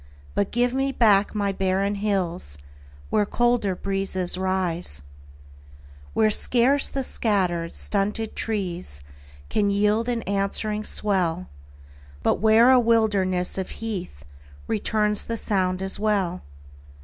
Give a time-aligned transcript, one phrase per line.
[0.33, 2.57] But give me back my barren hills
[3.11, 5.03] Where colder breezes rise;
[6.15, 9.03] Where scarce the scattered, stunted trees
[9.49, 11.49] Can yield an answering swell,
[12.23, 14.25] But where a wilderness of heath
[14.65, 16.41] Returns the sound as well.